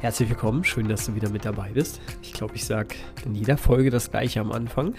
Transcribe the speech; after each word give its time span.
Herzlich 0.00 0.28
willkommen, 0.28 0.62
schön, 0.62 0.88
dass 0.88 1.06
du 1.06 1.16
wieder 1.16 1.28
mit 1.28 1.44
dabei 1.44 1.72
bist. 1.72 2.00
Ich 2.22 2.32
glaube, 2.32 2.54
ich 2.54 2.64
sage 2.64 2.94
in 3.24 3.34
jeder 3.34 3.56
Folge 3.56 3.90
das 3.90 4.12
gleiche 4.12 4.40
am 4.40 4.52
Anfang. 4.52 4.94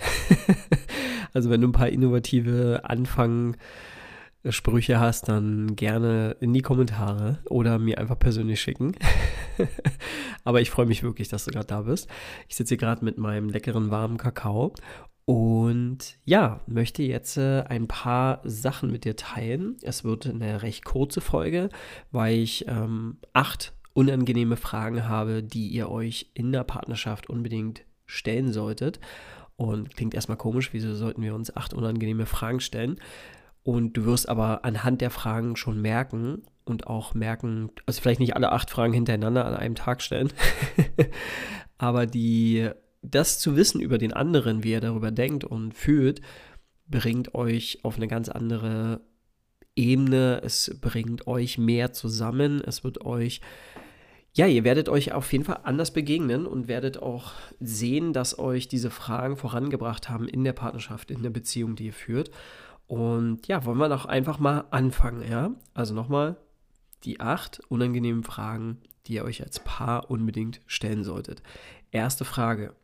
also 1.34 1.50
wenn 1.50 1.62
du 1.62 1.70
ein 1.70 1.72
paar 1.72 1.88
innovative 1.88 2.82
Anfangsprüche 2.84 5.00
hast, 5.00 5.30
dann 5.30 5.78
gerne 5.78 6.36
in 6.42 6.52
die 6.52 6.62
Kommentare 6.62 7.40
oder 7.50 7.80
mir 7.80 7.98
einfach 7.98 8.20
persönlich 8.20 8.60
schicken. 8.60 8.92
Aber 10.44 10.60
ich 10.60 10.70
freue 10.70 10.86
mich 10.86 11.02
wirklich, 11.02 11.30
dass 11.30 11.46
du 11.46 11.52
gerade 11.52 11.68
da 11.68 11.84
bist. 11.84 12.10
Ich 12.50 12.58
sitze 12.58 12.72
hier 12.72 12.80
gerade 12.80 13.06
mit 13.06 13.18
meinem 13.18 13.48
leckeren 13.48 13.92
warmen 13.92 14.18
Kakao 14.18 14.74
und 15.24 16.18
ja, 16.26 16.60
möchte 16.68 17.04
jetzt 17.04 17.38
äh, 17.38 17.64
ein 17.70 17.88
paar 17.88 18.42
Sachen 18.44 18.92
mit 18.92 19.06
dir 19.06 19.16
teilen. 19.16 19.78
Es 19.82 20.04
wird 20.04 20.28
eine 20.28 20.62
recht 20.62 20.84
kurze 20.84 21.22
Folge, 21.22 21.70
weil 22.12 22.40
ich 22.40 22.68
ähm, 22.68 23.20
acht 23.32 23.79
unangenehme 24.00 24.56
Fragen 24.56 25.10
habe, 25.10 25.44
die 25.44 25.68
ihr 25.68 25.90
euch 25.90 26.32
in 26.34 26.54
der 26.54 26.64
Partnerschaft 26.64 27.30
unbedingt 27.30 27.82
stellen 28.06 28.54
solltet. 28.54 29.02
Und 29.58 29.94
klingt 29.94 30.14
erstmal 30.14 30.38
komisch, 30.38 30.70
wieso 30.72 30.96
sollten 30.96 31.22
wir 31.22 31.36
uns 31.36 31.54
acht 31.54 31.74
unangenehme 31.74 32.26
Fragen 32.26 32.62
stellen? 32.62 32.98
Und 33.62 33.98
du 33.98 34.06
wirst 34.06 34.30
aber 34.30 34.64
anhand 34.64 35.02
der 35.02 35.10
Fragen 35.10 35.58
schon 35.58 35.82
merken 35.82 36.44
und 36.64 36.88
auch 36.88 37.14
merken, 37.14 37.72
also 37.86 38.00
vielleicht 38.02 38.22
nicht 38.22 38.38
alle 38.38 38.54
acht 38.54 38.70
Fragen 38.70 38.94
hintereinander 38.94 39.44
an 39.44 39.54
einem 39.54 39.76
Tag 39.76 40.02
stellen, 40.02 40.32
aber 41.78 42.06
die, 42.06 42.70
das 43.02 43.38
zu 43.38 43.58
wissen 43.58 43.82
über 43.82 43.98
den 43.98 44.14
anderen, 44.14 44.64
wie 44.64 44.72
er 44.72 44.80
darüber 44.80 45.12
denkt 45.12 45.44
und 45.44 45.74
fühlt, 45.74 46.22
bringt 46.88 47.36
euch 47.36 47.80
auf 47.84 47.98
eine 47.98 48.08
ganz 48.08 48.30
andere 48.30 49.02
Ebene. 49.76 50.42
Es 50.42 50.78
bringt 50.80 51.28
euch 51.28 51.58
mehr 51.58 51.92
zusammen. 51.92 52.62
Es 52.66 52.84
wird 52.86 53.06
euch 53.06 53.42
ja, 54.34 54.46
ihr 54.46 54.64
werdet 54.64 54.90
euch 54.90 55.12
auf 55.12 55.32
jeden 55.32 55.44
Fall 55.44 55.62
anders 55.64 55.92
begegnen 55.92 56.46
und 56.46 56.68
werdet 56.68 57.02
auch 57.02 57.34
sehen, 57.60 58.14
dass 58.14 58.38
euch 58.38 58.68
diese 58.68 58.92
Fragen 58.92 59.38
vorangebracht 59.38 60.10
haben 60.10 60.28
in 60.28 60.44
der 60.44 60.54
Partnerschaft, 60.54 61.12
in 61.12 61.24
der 61.24 61.32
Beziehung, 61.32 61.76
die 61.76 61.88
ihr 61.88 61.94
führt. 61.94 62.30
Und 62.88 63.48
ja, 63.48 63.66
wollen 63.66 63.78
wir 63.78 63.90
doch 63.90 64.06
einfach 64.06 64.40
mal 64.40 64.66
anfangen, 64.72 65.30
ja? 65.30 65.52
Also 65.74 65.94
nochmal 65.94 66.38
die 67.04 67.20
acht 67.20 67.60
unangenehmen 67.70 68.24
Fragen, 68.24 68.78
die 69.08 69.14
ihr 69.14 69.24
euch 69.24 69.42
als 69.44 69.60
Paar 69.60 70.10
unbedingt 70.12 70.62
stellen 70.68 71.04
solltet. 71.04 71.42
Erste 71.92 72.26
Frage. 72.26 72.76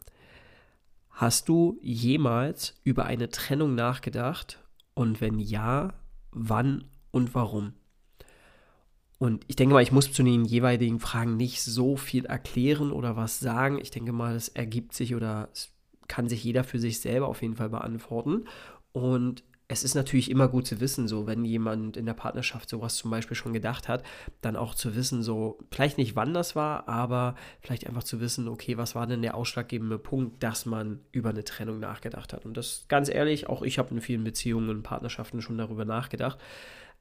Hast 1.11 1.47
du 1.47 1.79
jemals 1.81 2.75
über 2.83 3.05
eine 3.05 3.29
Trennung 3.29 3.75
nachgedacht? 3.75 4.63
Und 4.93 5.21
wenn 5.21 5.39
ja, 5.39 5.93
wann 6.31 6.85
und 7.11 7.35
warum? 7.35 7.73
Und 9.17 9.45
ich 9.47 9.55
denke 9.55 9.73
mal, 9.73 9.83
ich 9.83 9.91
muss 9.91 10.11
zu 10.11 10.23
den 10.23 10.45
jeweiligen 10.45 10.99
Fragen 10.99 11.37
nicht 11.37 11.61
so 11.61 11.95
viel 11.95 12.25
erklären 12.25 12.91
oder 12.91 13.15
was 13.15 13.39
sagen. 13.39 13.79
Ich 13.81 13.91
denke 13.91 14.11
mal, 14.11 14.35
es 14.35 14.49
ergibt 14.49 14.93
sich 14.93 15.15
oder 15.15 15.49
kann 16.07 16.27
sich 16.27 16.43
jeder 16.43 16.63
für 16.63 16.79
sich 16.79 16.99
selber 16.99 17.27
auf 17.27 17.41
jeden 17.41 17.55
Fall 17.55 17.69
beantworten. 17.69 18.45
Und 18.91 19.43
es 19.67 19.83
ist 19.83 19.95
natürlich 19.95 20.29
immer 20.29 20.47
gut 20.47 20.67
zu 20.67 20.79
wissen, 20.79 21.07
so 21.07 21.25
wenn 21.25 21.43
jemand 21.43 21.97
in 21.97 22.05
der 22.05 22.13
Partnerschaft 22.13 22.69
sowas 22.69 22.97
zum 22.97 23.09
Beispiel 23.09 23.35
schon 23.35 23.53
gedacht 23.53 23.87
hat, 23.87 24.03
dann 24.41 24.55
auch 24.55 24.75
zu 24.75 24.95
wissen, 24.95 25.23
so 25.23 25.57
vielleicht 25.71 25.97
nicht 25.97 26.15
wann 26.15 26.35
das 26.35 26.55
war, 26.55 26.87
aber 26.87 27.35
vielleicht 27.61 27.87
einfach 27.87 28.03
zu 28.03 28.19
wissen, 28.19 28.47
okay, 28.47 28.77
was 28.77 28.93
war 28.93 29.07
denn 29.07 29.23
der 29.23 29.33
ausschlaggebende 29.33 29.97
Punkt, 29.97 30.43
dass 30.43 30.67
man 30.67 30.99
über 31.11 31.29
eine 31.29 31.43
Trennung 31.43 31.79
nachgedacht 31.79 32.31
hat. 32.31 32.45
Und 32.45 32.55
das 32.57 32.85
ganz 32.89 33.09
ehrlich, 33.09 33.49
auch 33.49 33.63
ich 33.63 33.79
habe 33.79 33.93
in 33.93 34.01
vielen 34.01 34.23
Beziehungen 34.23 34.69
und 34.69 34.83
Partnerschaften 34.83 35.41
schon 35.41 35.57
darüber 35.57 35.85
nachgedacht 35.85 36.37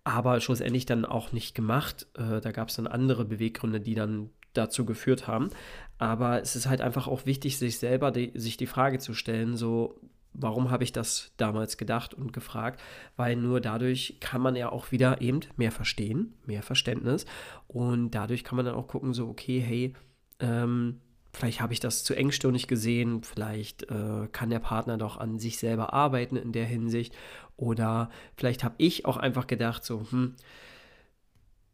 aber 0.04 0.40
schlussendlich 0.40 0.86
dann 0.86 1.04
auch 1.04 1.32
nicht 1.32 1.54
gemacht. 1.54 2.06
Äh, 2.14 2.40
da 2.40 2.52
gab 2.52 2.68
es 2.68 2.76
dann 2.76 2.86
andere 2.86 3.24
Beweggründe, 3.24 3.80
die 3.80 3.94
dann 3.94 4.30
dazu 4.52 4.84
geführt 4.84 5.26
haben. 5.26 5.50
Aber 5.98 6.40
es 6.40 6.56
ist 6.56 6.66
halt 6.66 6.80
einfach 6.80 7.08
auch 7.08 7.26
wichtig, 7.26 7.58
sich 7.58 7.78
selber 7.78 8.10
die, 8.10 8.32
sich 8.34 8.56
die 8.56 8.66
Frage 8.66 8.98
zu 8.98 9.14
stellen, 9.14 9.56
so, 9.56 9.98
warum 10.34 10.70
habe 10.70 10.84
ich 10.84 10.92
das 10.92 11.32
damals 11.36 11.78
gedacht 11.78 12.14
und 12.14 12.32
gefragt? 12.32 12.80
Weil 13.16 13.36
nur 13.36 13.60
dadurch 13.60 14.18
kann 14.20 14.42
man 14.42 14.56
ja 14.56 14.70
auch 14.70 14.92
wieder 14.92 15.20
eben 15.20 15.40
mehr 15.56 15.72
verstehen, 15.72 16.34
mehr 16.44 16.62
Verständnis. 16.62 17.24
Und 17.66 18.10
dadurch 18.10 18.44
kann 18.44 18.56
man 18.56 18.66
dann 18.66 18.74
auch 18.74 18.88
gucken, 18.88 19.14
so, 19.14 19.28
okay, 19.28 19.60
hey, 19.60 19.94
ähm, 20.40 21.00
vielleicht 21.34 21.60
habe 21.60 21.72
ich 21.72 21.80
das 21.80 22.04
zu 22.04 22.14
engstirnig 22.14 22.68
gesehen, 22.68 23.22
vielleicht 23.22 23.84
äh, 23.90 24.28
kann 24.32 24.50
der 24.50 24.60
Partner 24.60 24.96
doch 24.96 25.16
an 25.16 25.38
sich 25.38 25.58
selber 25.58 25.92
arbeiten 25.92 26.36
in 26.36 26.52
der 26.52 26.64
Hinsicht. 26.64 27.14
Oder 27.56 28.10
vielleicht 28.36 28.64
habe 28.64 28.74
ich 28.78 29.04
auch 29.04 29.16
einfach 29.16 29.46
gedacht, 29.46 29.84
so, 29.84 30.06
hm, 30.10 30.34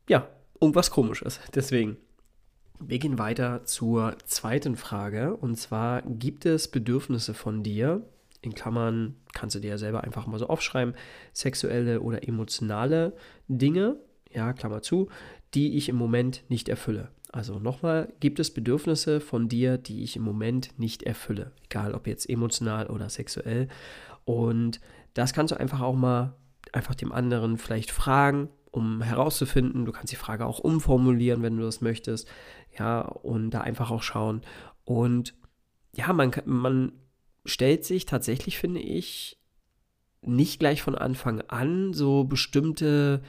ja, 0.09 0.29
irgendwas 0.61 0.91
komisches. 0.91 1.41
Deswegen, 1.55 1.97
wir 2.81 2.99
gehen 2.99 3.19
weiter 3.19 3.65
zur 3.65 4.17
zweiten 4.25 4.77
Frage. 4.77 5.37
Und 5.37 5.57
zwar, 5.57 6.03
gibt 6.03 6.47
es 6.47 6.69
Bedürfnisse 6.69 7.35
von 7.35 7.63
dir, 7.63 8.03
in 8.43 8.55
Klammern 8.55 9.17
kannst 9.35 9.55
du 9.57 9.61
dir 9.61 9.71
ja 9.71 9.79
selber 9.79 10.03
einfach 10.03 10.27
mal 10.27 10.39
so 10.39 10.49
aufschreiben, 10.49 10.95
sexuelle 11.35 12.01
oder 12.01 12.27
emotionale 12.27 13.15
Dinge, 13.49 13.97
ja, 14.33 14.55
Klammer 14.55 14.81
zu, 14.81 15.09
die 15.53 15.77
ich 15.77 15.91
im 15.91 15.97
Moment 15.97 16.45
nicht 16.49 16.69
erfülle. 16.69 17.11
Also 17.33 17.61
nochmal, 17.61 18.13
gibt 18.19 18.41
es 18.41 18.53
Bedürfnisse 18.53 19.21
von 19.21 19.49
dir, 19.49 19.79
die 19.79 20.03
ich 20.03 20.17
im 20.17 20.23
Moment 20.23 20.79
nicht 20.79 21.05
erfülle, 21.05 21.53
egal 21.65 21.95
ob 21.95 22.07
jetzt 22.07 22.29
emotional 22.29 22.89
oder 22.89 23.09
sexuell. 23.09 23.69
Und 24.25 24.81
das 25.15 25.33
kannst 25.33 25.53
du 25.53 25.61
einfach 25.61 25.81
auch 25.81 25.95
mal 25.95 26.35
einfach 26.73 26.95
dem 26.95 27.13
anderen 27.13 27.57
vielleicht 27.57 27.93
fragen, 27.93 28.49
um 28.73 29.03
herauszufinden. 29.03 29.85
Du 29.85 29.93
kannst 29.93 30.13
die 30.13 30.17
Frage 30.17 30.45
auch 30.45 30.59
umformulieren, 30.59 31.43
wenn 31.43 31.57
du 31.57 31.63
das 31.63 31.81
möchtest. 31.81 32.29
Ja, 32.77 33.01
und 33.01 33.51
da 33.51 33.61
einfach 33.61 33.91
auch 33.91 34.03
schauen. 34.03 34.43
Und 34.85 35.35
ja, 35.95 36.13
man, 36.13 36.33
man 36.45 36.93
stellt 37.45 37.85
sich 37.85 38.07
tatsächlich, 38.07 38.59
finde 38.59 38.81
ich, 38.81 39.41
nicht 40.23 40.59
gleich 40.59 40.83
von 40.83 40.97
Anfang 40.97 41.41
an 41.43 41.93
so 41.93 42.25
bestimmte 42.25 43.23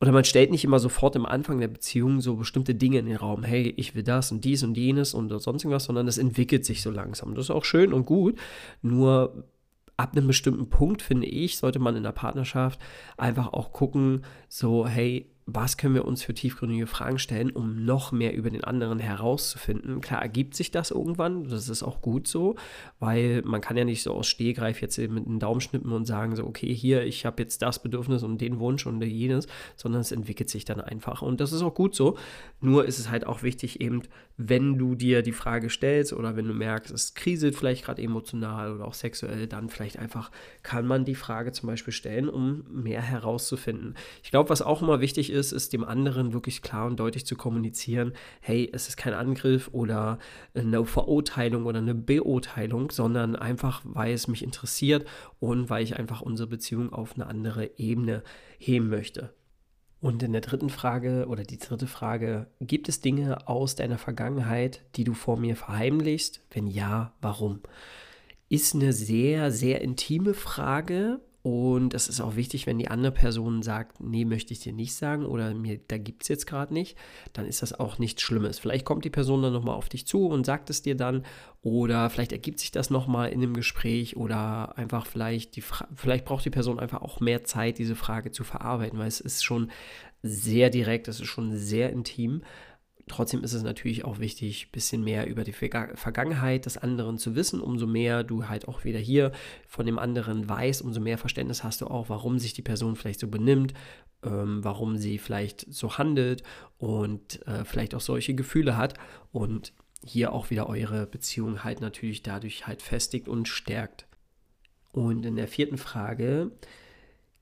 oder 0.00 0.12
man 0.12 0.24
stellt 0.24 0.50
nicht 0.50 0.64
immer 0.64 0.78
sofort 0.78 1.16
im 1.16 1.26
Anfang 1.26 1.58
der 1.58 1.68
Beziehung 1.68 2.20
so 2.20 2.36
bestimmte 2.36 2.74
Dinge 2.74 2.98
in 2.98 3.06
den 3.06 3.16
Raum, 3.16 3.42
hey, 3.42 3.74
ich 3.76 3.94
will 3.94 4.04
das 4.04 4.30
und 4.30 4.44
dies 4.44 4.62
und 4.62 4.76
jenes 4.76 5.12
und 5.12 5.30
sonst 5.40 5.64
irgendwas, 5.64 5.84
sondern 5.84 6.06
es 6.06 6.18
entwickelt 6.18 6.64
sich 6.64 6.82
so 6.82 6.90
langsam. 6.90 7.34
Das 7.34 7.46
ist 7.46 7.50
auch 7.50 7.64
schön 7.64 7.92
und 7.92 8.06
gut, 8.06 8.38
nur 8.80 9.44
ab 9.96 10.16
einem 10.16 10.28
bestimmten 10.28 10.70
Punkt, 10.70 11.02
finde 11.02 11.26
ich, 11.26 11.58
sollte 11.58 11.80
man 11.80 11.96
in 11.96 12.04
der 12.04 12.12
Partnerschaft 12.12 12.78
einfach 13.16 13.52
auch 13.52 13.72
gucken, 13.72 14.24
so, 14.48 14.86
hey, 14.86 15.28
was 15.50 15.78
können 15.78 15.94
wir 15.94 16.04
uns 16.04 16.22
für 16.22 16.34
tiefgründige 16.34 16.86
Fragen 16.86 17.18
stellen, 17.18 17.50
um 17.50 17.86
noch 17.86 18.12
mehr 18.12 18.34
über 18.34 18.50
den 18.50 18.64
anderen 18.64 18.98
herauszufinden. 18.98 20.02
Klar 20.02 20.20
ergibt 20.20 20.54
sich 20.54 20.70
das 20.70 20.90
irgendwann, 20.90 21.44
das 21.48 21.70
ist 21.70 21.82
auch 21.82 22.02
gut 22.02 22.28
so, 22.28 22.56
weil 22.98 23.40
man 23.46 23.62
kann 23.62 23.78
ja 23.78 23.86
nicht 23.86 24.02
so 24.02 24.12
aus 24.12 24.26
Stehgreif 24.26 24.82
jetzt 24.82 24.98
mit 24.98 25.26
einem 25.26 25.38
Daumen 25.38 25.62
schnippen 25.62 25.90
und 25.92 26.04
sagen 26.04 26.36
so, 26.36 26.44
okay, 26.44 26.74
hier, 26.74 27.02
ich 27.04 27.24
habe 27.24 27.42
jetzt 27.42 27.62
das 27.62 27.82
Bedürfnis 27.82 28.22
und 28.24 28.42
den 28.42 28.58
Wunsch 28.58 28.86
und 28.86 29.00
jenes, 29.00 29.46
sondern 29.74 30.02
es 30.02 30.12
entwickelt 30.12 30.50
sich 30.50 30.66
dann 30.66 30.82
einfach 30.82 31.22
und 31.22 31.40
das 31.40 31.52
ist 31.52 31.62
auch 31.62 31.74
gut 31.74 31.94
so. 31.94 32.18
Nur 32.60 32.84
ist 32.84 32.98
es 32.98 33.08
halt 33.08 33.26
auch 33.26 33.42
wichtig 33.42 33.80
eben, 33.80 34.02
wenn 34.36 34.76
du 34.76 34.96
dir 34.96 35.22
die 35.22 35.32
Frage 35.32 35.70
stellst 35.70 36.12
oder 36.12 36.36
wenn 36.36 36.46
du 36.46 36.52
merkst, 36.52 36.92
es 36.92 37.14
kriselt 37.14 37.56
vielleicht 37.56 37.86
gerade 37.86 38.02
emotional 38.02 38.74
oder 38.74 38.84
auch 38.84 38.94
sexuell, 38.94 39.46
dann 39.46 39.70
vielleicht 39.70 39.98
einfach 39.98 40.30
kann 40.62 40.86
man 40.86 41.06
die 41.06 41.14
Frage 41.14 41.52
zum 41.52 41.68
Beispiel 41.68 41.94
stellen, 41.94 42.28
um 42.28 42.64
mehr 42.70 43.00
herauszufinden. 43.00 43.94
Ich 44.22 44.30
glaube, 44.30 44.50
was 44.50 44.60
auch 44.60 44.82
immer 44.82 45.00
wichtig 45.00 45.30
ist, 45.30 45.37
ist, 45.38 45.52
ist 45.52 45.72
dem 45.72 45.84
anderen 45.84 46.32
wirklich 46.32 46.62
klar 46.62 46.86
und 46.86 47.00
deutlich 47.00 47.24
zu 47.24 47.36
kommunizieren, 47.36 48.12
hey, 48.40 48.68
es 48.72 48.88
ist 48.88 48.96
kein 48.96 49.14
Angriff 49.14 49.70
oder 49.72 50.18
eine 50.54 50.84
Verurteilung 50.84 51.66
oder 51.66 51.78
eine 51.78 51.94
Beurteilung, 51.94 52.90
sondern 52.90 53.36
einfach, 53.36 53.82
weil 53.84 54.12
es 54.12 54.28
mich 54.28 54.42
interessiert 54.42 55.06
und 55.40 55.70
weil 55.70 55.84
ich 55.84 55.98
einfach 55.98 56.20
unsere 56.20 56.48
Beziehung 56.48 56.92
auf 56.92 57.14
eine 57.14 57.26
andere 57.26 57.78
Ebene 57.78 58.22
heben 58.58 58.88
möchte. 58.88 59.32
Und 60.00 60.22
in 60.22 60.32
der 60.32 60.42
dritten 60.42 60.70
Frage 60.70 61.26
oder 61.28 61.42
die 61.42 61.58
dritte 61.58 61.88
Frage, 61.88 62.46
gibt 62.60 62.88
es 62.88 63.00
Dinge 63.00 63.48
aus 63.48 63.74
deiner 63.74 63.98
Vergangenheit, 63.98 64.82
die 64.94 65.04
du 65.04 65.12
vor 65.12 65.38
mir 65.38 65.56
verheimlichst? 65.56 66.40
Wenn 66.50 66.68
ja, 66.68 67.14
warum? 67.20 67.60
Ist 68.48 68.74
eine 68.74 68.92
sehr, 68.92 69.50
sehr 69.50 69.80
intime 69.80 70.34
Frage 70.34 71.20
Und 71.48 71.94
es 71.94 72.10
ist 72.10 72.20
auch 72.20 72.36
wichtig, 72.36 72.66
wenn 72.66 72.78
die 72.78 72.88
andere 72.88 73.10
Person 73.10 73.62
sagt, 73.62 74.00
nee, 74.00 74.26
möchte 74.26 74.52
ich 74.52 74.60
dir 74.60 74.74
nicht 74.74 74.94
sagen 74.94 75.24
oder 75.24 75.54
mir, 75.54 75.80
da 75.88 75.96
gibt 75.96 76.24
es 76.24 76.28
jetzt 76.28 76.46
gerade 76.46 76.74
nicht, 76.74 76.94
dann 77.32 77.46
ist 77.46 77.62
das 77.62 77.72
auch 77.72 77.98
nichts 77.98 78.20
Schlimmes. 78.20 78.58
Vielleicht 78.58 78.84
kommt 78.84 79.06
die 79.06 79.10
Person 79.10 79.40
dann 79.40 79.54
nochmal 79.54 79.74
auf 79.74 79.88
dich 79.88 80.06
zu 80.06 80.26
und 80.26 80.44
sagt 80.44 80.68
es 80.68 80.82
dir 80.82 80.94
dann 80.94 81.24
oder 81.62 82.10
vielleicht 82.10 82.32
ergibt 82.32 82.58
sich 82.58 82.70
das 82.70 82.90
nochmal 82.90 83.30
in 83.30 83.42
einem 83.42 83.54
Gespräch 83.54 84.18
oder 84.18 84.76
einfach 84.76 85.06
vielleicht, 85.06 85.56
die 85.56 85.62
vielleicht 85.94 86.26
braucht 86.26 86.44
die 86.44 86.50
Person 86.50 86.78
einfach 86.78 87.00
auch 87.00 87.20
mehr 87.20 87.44
Zeit, 87.44 87.78
diese 87.78 87.96
Frage 87.96 88.30
zu 88.30 88.44
verarbeiten, 88.44 88.98
weil 88.98 89.08
es 89.08 89.20
ist 89.20 89.42
schon 89.42 89.70
sehr 90.22 90.68
direkt, 90.68 91.08
es 91.08 91.18
ist 91.18 91.28
schon 91.28 91.56
sehr 91.56 91.88
intim. 91.90 92.42
Trotzdem 93.08 93.42
ist 93.42 93.52
es 93.52 93.62
natürlich 93.62 94.04
auch 94.04 94.18
wichtig, 94.18 94.66
ein 94.66 94.72
bisschen 94.72 95.02
mehr 95.02 95.26
über 95.26 95.44
die 95.44 95.52
Vergangenheit 95.52 96.66
des 96.66 96.76
anderen 96.76 97.18
zu 97.18 97.34
wissen. 97.34 97.60
Umso 97.60 97.86
mehr 97.86 98.24
du 98.24 98.48
halt 98.48 98.68
auch 98.68 98.84
wieder 98.84 98.98
hier 98.98 99.32
von 99.66 99.86
dem 99.86 99.98
anderen 99.98 100.48
weißt, 100.48 100.82
umso 100.82 101.00
mehr 101.00 101.18
Verständnis 101.18 101.64
hast 101.64 101.80
du 101.80 101.86
auch, 101.86 102.08
warum 102.08 102.38
sich 102.38 102.52
die 102.52 102.62
Person 102.62 102.96
vielleicht 102.96 103.20
so 103.20 103.28
benimmt, 103.28 103.74
ähm, 104.22 104.62
warum 104.62 104.96
sie 104.96 105.18
vielleicht 105.18 105.72
so 105.72 105.98
handelt 105.98 106.42
und 106.78 107.46
äh, 107.46 107.64
vielleicht 107.64 107.94
auch 107.94 108.00
solche 108.00 108.34
Gefühle 108.34 108.76
hat. 108.76 108.94
Und 109.32 109.72
hier 110.04 110.32
auch 110.32 110.50
wieder 110.50 110.68
eure 110.68 111.06
Beziehung 111.06 111.64
halt 111.64 111.80
natürlich 111.80 112.22
dadurch 112.22 112.66
halt 112.66 112.82
festigt 112.82 113.28
und 113.28 113.48
stärkt. 113.48 114.06
Und 114.92 115.26
in 115.26 115.36
der 115.36 115.48
vierten 115.48 115.78
Frage, 115.78 116.50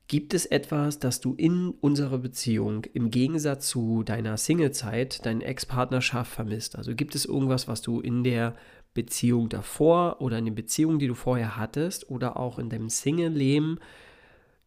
Gibt 0.08 0.34
es 0.34 0.46
etwas, 0.46 1.00
das 1.00 1.20
du 1.20 1.34
in 1.34 1.70
unserer 1.80 2.18
Beziehung 2.18 2.84
im 2.94 3.10
Gegensatz 3.10 3.68
zu 3.68 4.04
deiner 4.04 4.36
Singlezeit, 4.36 5.26
deiner 5.26 5.44
Ex-Partnerschaft 5.44 6.32
vermisst? 6.32 6.76
Also 6.76 6.94
gibt 6.94 7.16
es 7.16 7.24
irgendwas, 7.24 7.66
was 7.66 7.82
du 7.82 8.00
in 8.00 8.22
der 8.22 8.54
Beziehung 8.94 9.48
davor 9.48 10.20
oder 10.20 10.38
in 10.38 10.44
den 10.44 10.54
Beziehungen, 10.54 11.00
die 11.00 11.08
du 11.08 11.14
vorher 11.14 11.56
hattest 11.56 12.08
oder 12.08 12.36
auch 12.36 12.58
in 12.58 12.70
deinem 12.70 12.88
Single-Leben, 12.88 13.78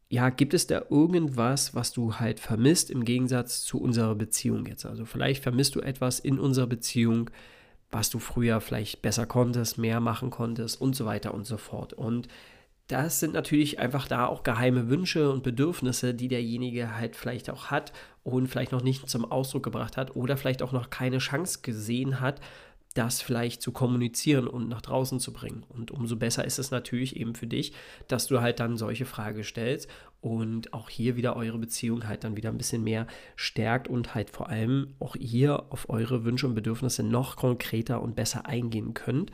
ja, 0.09 0.30
gibt 0.30 0.56
es 0.56 0.65
da 0.65 0.83
irgendwas, 0.89 1.75
was 1.75 1.92
du 1.92 2.15
halt 2.15 2.39
vermisst 2.39 2.89
im 2.89 3.06
Gegensatz 3.06 3.63
zu 3.63 3.80
unserer 3.80 4.15
Beziehung 4.15 4.65
jetzt? 4.65 4.85
Also 4.85 5.06
vielleicht 5.06 5.44
vermisst 5.44 5.75
du 5.75 5.81
etwas 5.81 6.19
in 6.19 6.39
unserer 6.39 6.65
Beziehung, 6.65 7.30
was 7.92 8.09
du 8.09 8.18
früher 8.18 8.59
vielleicht 8.59 9.03
besser 9.03 9.27
konntest, 9.27 9.77
mehr 9.77 10.00
machen 10.00 10.31
konntest 10.31 10.81
und 10.81 10.95
so 10.95 11.06
weiter 11.06 11.33
und 11.33 11.45
so 11.45 11.57
fort. 11.57 11.94
Und 11.94 12.27
das 12.89 13.19
sind 13.19 13.36
natürlich 13.36 13.77
einfach 13.77 14.07
da 14.07 14.25
auch 14.25 14.41
geheime 14.41 14.89
Wünsche 14.89 15.31
und 15.31 15.44
Bedürfnisse, 15.44 16.15
die 16.15 16.27
derjenige 16.27 16.97
halt 16.97 17.15
vielleicht 17.15 17.51
auch 17.51 17.68
hat 17.68 17.94
und 18.24 18.47
vielleicht 18.47 18.71
noch 18.71 18.81
nicht 18.81 19.07
zum 19.07 19.31
Ausdruck 19.31 19.62
gebracht 19.62 19.95
hat 19.95 20.15
oder 20.15 20.38
vielleicht 20.38 20.63
auch 20.63 20.71
noch 20.71 20.89
keine 20.89 21.19
Chance 21.19 21.59
gesehen 21.62 22.19
hat, 22.19 22.41
das 22.95 23.21
vielleicht 23.21 23.62
zu 23.62 23.71
kommunizieren 23.71 24.47
und 24.47 24.69
nach 24.69 24.81
draußen 24.81 25.19
zu 25.19 25.31
bringen. 25.31 25.63
Und 25.69 25.91
umso 25.91 26.15
besser 26.15 26.45
ist 26.45 26.57
es 26.57 26.71
natürlich 26.71 27.15
eben 27.15 27.36
für 27.36 27.45
dich, 27.45 27.74
dass 28.07 28.25
du 28.25 28.41
halt 28.41 28.59
dann 28.59 28.75
solche 28.75 29.06
Fragen 29.06 29.44
stellst 29.44 29.88
und 30.19 30.74
auch 30.74 30.89
hier 30.89 31.15
wieder 31.15 31.35
eure 31.35 31.59
Beziehung 31.59 32.07
halt 32.07 32.24
dann 32.24 32.38
wieder 32.38 32.50
ein 32.50 32.57
bisschen 32.57 32.83
mehr 32.83 33.06
stärkt 33.35 33.88
und 33.88 34.15
halt 34.15 34.31
vor 34.31 34.50
allem 34.50 34.95
auch 35.00 35.15
hier 35.15 35.71
auf 35.71 35.92
eure 35.92 36.25
Wünsche 36.25 36.47
und 36.47 36.56
Bedürfnisse 36.56 37.03
noch 37.03 37.35
konkreter 37.35 38.01
und 38.01 38.15
besser 38.15 38.47
eingehen 38.47 38.95
könnt. 38.95 39.31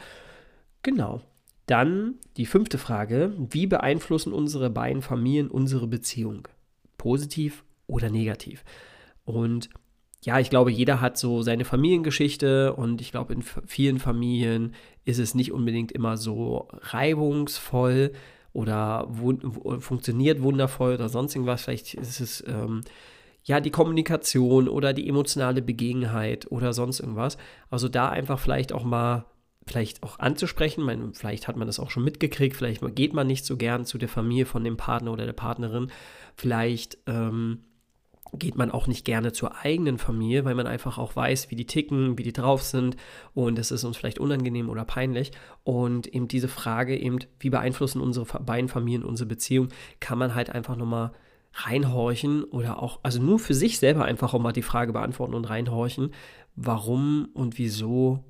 Genau. 0.83 1.21
Dann 1.65 2.15
die 2.37 2.45
fünfte 2.45 2.77
Frage, 2.77 3.33
wie 3.37 3.67
beeinflussen 3.67 4.33
unsere 4.33 4.69
beiden 4.69 5.01
Familien 5.01 5.49
unsere 5.49 5.87
Beziehung? 5.87 6.47
Positiv 6.97 7.63
oder 7.87 8.09
negativ? 8.09 8.63
Und 9.25 9.69
ja, 10.23 10.39
ich 10.39 10.49
glaube, 10.49 10.71
jeder 10.71 11.01
hat 11.01 11.17
so 11.17 11.41
seine 11.41 11.65
Familiengeschichte 11.65 12.73
und 12.73 13.01
ich 13.01 13.11
glaube, 13.11 13.33
in 13.33 13.43
vielen 13.43 13.99
Familien 13.99 14.73
ist 15.03 15.19
es 15.19 15.35
nicht 15.35 15.51
unbedingt 15.51 15.91
immer 15.91 16.17
so 16.17 16.67
reibungsvoll 16.71 18.11
oder 18.51 19.05
wun 19.09 19.81
funktioniert 19.81 20.41
wundervoll 20.41 20.95
oder 20.95 21.09
sonst 21.09 21.35
irgendwas. 21.35 21.63
Vielleicht 21.63 21.93
ist 21.93 22.21
es 22.21 22.43
ähm, 22.47 22.81
ja 23.43 23.59
die 23.59 23.69
Kommunikation 23.69 24.67
oder 24.67 24.93
die 24.93 25.07
emotionale 25.07 25.61
Begegenheit 25.61 26.51
oder 26.51 26.73
sonst 26.73 27.01
irgendwas. 27.01 27.37
Also 27.69 27.87
da 27.87 28.09
einfach 28.09 28.39
vielleicht 28.39 28.73
auch 28.73 28.83
mal 28.83 29.25
vielleicht 29.65 30.03
auch 30.03 30.19
anzusprechen. 30.19 30.83
Meine, 30.83 31.11
vielleicht 31.13 31.47
hat 31.47 31.57
man 31.57 31.67
das 31.67 31.79
auch 31.79 31.89
schon 31.89 32.03
mitgekriegt, 32.03 32.55
vielleicht 32.55 32.83
geht 32.95 33.13
man 33.13 33.27
nicht 33.27 33.45
so 33.45 33.57
gern 33.57 33.85
zu 33.85 33.97
der 33.97 34.09
Familie 34.09 34.45
von 34.45 34.63
dem 34.63 34.77
Partner 34.77 35.11
oder 35.11 35.25
der 35.25 35.33
Partnerin. 35.33 35.91
Vielleicht 36.35 36.97
ähm, 37.07 37.59
geht 38.33 38.57
man 38.57 38.71
auch 38.71 38.87
nicht 38.87 39.05
gerne 39.05 39.31
zur 39.31 39.55
eigenen 39.57 39.97
Familie, 39.97 40.45
weil 40.45 40.55
man 40.55 40.67
einfach 40.67 40.97
auch 40.97 41.15
weiß, 41.15 41.51
wie 41.51 41.55
die 41.55 41.65
ticken, 41.65 42.17
wie 42.17 42.23
die 42.23 42.33
drauf 42.33 42.61
sind 42.63 42.95
und 43.33 43.57
es 43.59 43.71
ist 43.71 43.83
uns 43.83 43.97
vielleicht 43.97 44.19
unangenehm 44.19 44.69
oder 44.69 44.85
peinlich. 44.85 45.31
Und 45.63 46.07
eben 46.07 46.27
diese 46.27 46.47
Frage 46.47 46.97
eben, 46.97 47.19
wie 47.39 47.49
beeinflussen 47.49 48.01
unsere 48.01 48.25
beiden 48.41 48.69
Familien 48.69 49.03
unsere 49.03 49.27
Beziehung, 49.27 49.69
kann 49.99 50.17
man 50.17 50.35
halt 50.35 50.49
einfach 50.49 50.75
nochmal 50.75 51.11
reinhorchen 51.53 52.43
oder 52.43 52.83
auch, 52.83 52.99
also 53.03 53.21
nur 53.21 53.39
für 53.39 53.53
sich 53.53 53.79
selber 53.79 54.03
einfach 54.03 54.33
auch 54.33 54.41
mal 54.41 54.51
die 54.51 54.61
Frage 54.61 54.91
beantworten 54.91 55.33
und 55.33 55.45
reinhorchen, 55.45 56.11
warum 56.55 57.29
und 57.33 57.57
wieso 57.57 58.23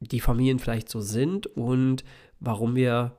die 0.00 0.20
Familien 0.20 0.58
vielleicht 0.58 0.88
so 0.88 1.00
sind 1.00 1.46
und 1.46 2.04
warum 2.40 2.74
wir, 2.74 3.16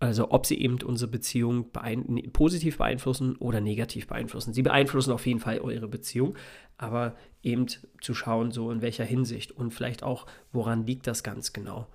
also 0.00 0.30
ob 0.30 0.46
sie 0.46 0.58
eben 0.60 0.78
unsere 0.82 1.10
Beziehung 1.10 1.70
beein 1.70 2.22
positiv 2.32 2.78
beeinflussen 2.78 3.36
oder 3.36 3.60
negativ 3.60 4.06
beeinflussen. 4.06 4.54
Sie 4.54 4.62
beeinflussen 4.62 5.12
auf 5.12 5.26
jeden 5.26 5.40
Fall 5.40 5.60
eure 5.60 5.86
Beziehung, 5.86 6.34
aber 6.78 7.14
eben 7.42 7.66
zu 8.00 8.14
schauen, 8.14 8.50
so 8.50 8.70
in 8.70 8.80
welcher 8.82 9.04
Hinsicht 9.04 9.52
und 9.52 9.70
vielleicht 9.72 10.02
auch, 10.02 10.26
woran 10.52 10.86
liegt 10.86 11.06
das 11.06 11.22
ganz 11.22 11.52
genau. 11.52 11.86